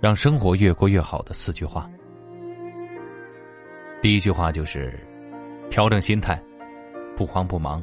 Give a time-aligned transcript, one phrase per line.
[0.00, 1.88] 让生活越过越好的四句话。
[4.00, 4.98] 第一句话就是
[5.68, 6.42] 调整心态，
[7.14, 7.82] 不慌不忙。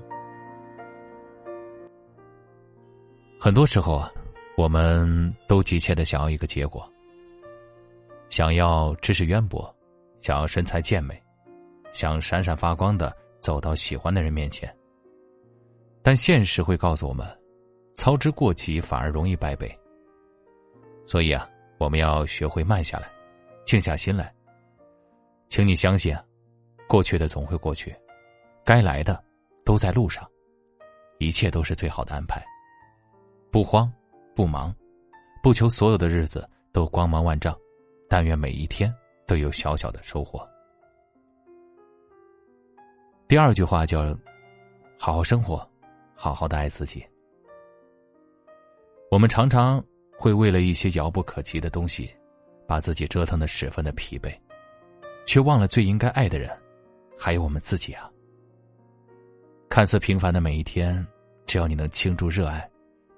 [3.39, 4.11] 很多时候啊，
[4.57, 6.91] 我们都急切的想要一个结果，
[8.29, 9.71] 想要知识渊博，
[10.19, 11.21] 想要身材健美，
[11.93, 14.76] 想闪闪发光的走到喜欢的人面前。
[16.07, 17.27] 但现实会告诉我们，
[17.93, 19.77] 操之过急反而容易败北。
[21.05, 21.45] 所以啊，
[21.79, 23.11] 我们要学会慢下来，
[23.65, 24.33] 静下心来。
[25.49, 26.17] 请你相信，
[26.87, 27.93] 过去的总会过去，
[28.63, 29.21] 该来的
[29.65, 30.25] 都在路上，
[31.17, 32.41] 一切都是最好的安排。
[33.51, 33.91] 不慌，
[34.33, 34.73] 不忙，
[35.43, 37.53] 不求所有的日子都光芒万丈，
[38.07, 38.89] 但愿每一天
[39.25, 40.39] 都有小小的收获。
[43.27, 44.17] 第二句话叫
[44.97, 45.69] “好好生活，
[46.17, 47.05] 好好的爱自己”。
[49.09, 49.81] 我们常常
[50.17, 52.13] 会为了一些遥不可及的东西，
[52.67, 54.37] 把自己折腾的十分的疲惫，
[55.25, 56.49] 却忘了最应该爱的人，
[57.17, 58.11] 还有我们自己啊。
[59.69, 61.05] 看似平凡的每一天，
[61.45, 62.69] 只要你能倾注热爱。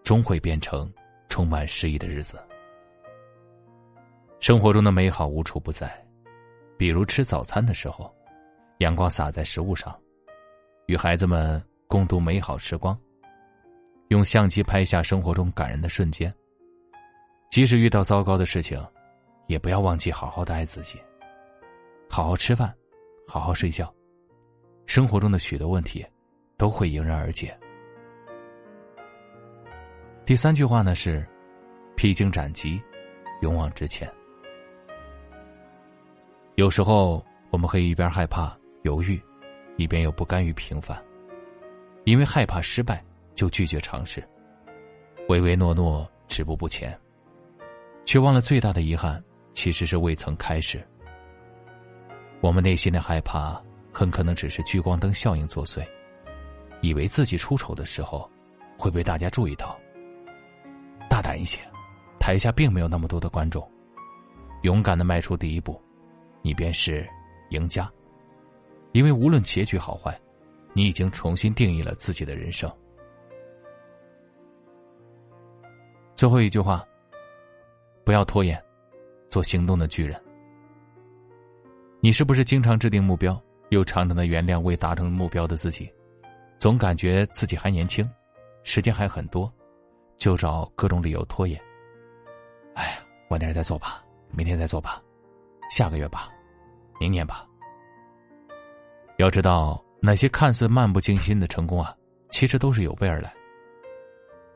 [0.01, 0.91] 终会变成
[1.27, 2.39] 充满诗意的日子。
[4.39, 6.03] 生活中的美好无处不在，
[6.79, 8.11] 比如吃早餐的时候，
[8.79, 9.95] 阳光洒在食物上，
[10.87, 12.95] 与孩子们共度美好时光。
[14.09, 16.31] 用相机拍下生活中感人的瞬间。
[17.49, 18.79] 即使遇到糟糕的事情，
[19.47, 20.99] 也不要忘记好好的爱自己。
[22.07, 22.71] 好好吃饭，
[23.27, 23.91] 好好睡觉，
[24.85, 26.05] 生活中的许多问题
[26.57, 27.57] 都会迎刃而解。
[30.27, 31.27] 第三句话呢是：
[31.95, 32.79] 披荆斩棘，
[33.41, 34.07] 勇往直前。
[36.53, 39.19] 有时候我们可以一边害怕、犹豫，
[39.75, 41.03] 一边又不甘于平凡，
[42.05, 43.03] 因为害怕失败
[43.35, 44.27] 就拒绝尝试，
[45.27, 46.97] 唯唯诺诺、止步不前，
[48.05, 49.23] 却忘了最大的遗憾
[49.53, 50.85] 其实是未曾开始。
[52.41, 55.85] 我们内心的害怕很可能只是聚光灯效应作祟，
[56.81, 58.29] 以为自己出丑的时候
[58.77, 59.77] 会被大家注意到。
[61.09, 61.59] 大胆一些，
[62.19, 63.69] 台下并没有那么多的观众，
[64.61, 65.81] 勇敢的迈出第一步，
[66.41, 67.07] 你便是
[67.49, 67.91] 赢家。
[68.93, 70.17] 因为无论结局好坏，
[70.73, 72.71] 你已经重新定义了自己的人生。
[76.15, 76.85] 最后一句话，
[78.03, 78.61] 不要拖延，
[79.29, 80.21] 做行动的巨人。
[82.01, 85.91] 你是不是经常制定目标，又常常的原谅未达成目标的自己，
[86.57, 88.09] 总感觉自己还年轻，
[88.63, 89.51] 时间还很多？
[90.17, 91.59] 就找各种理由拖延。
[92.75, 95.01] 哎呀，晚点再做吧，明天再做吧，
[95.69, 96.29] 下个月吧，
[96.99, 97.45] 明年吧。
[99.17, 101.95] 要知道，那些看似漫不经心的成功啊，
[102.29, 103.33] 其实都是有备而来。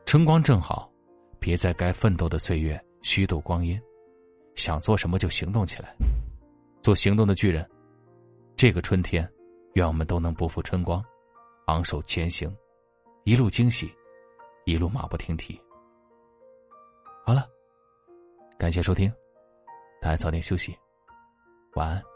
[0.05, 0.91] 春光正好，
[1.39, 3.79] 别在该奋斗的岁月虚度光阴，
[4.55, 5.95] 想做什么就行动起来，
[6.81, 7.69] 做行动的巨人。
[8.55, 9.29] 这个春天，
[9.73, 11.03] 愿我们都能不负春光，
[11.65, 12.55] 昂首前行，
[13.23, 13.91] 一路惊喜。
[14.65, 15.59] 一路马不停蹄。
[17.25, 17.45] 好了，
[18.57, 19.11] 感谢收听，
[20.01, 20.73] 大家早点休息，
[21.73, 22.12] 晚安。